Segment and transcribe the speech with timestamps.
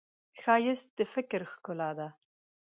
[0.41, 2.07] ښایست د فکر ښکلا ده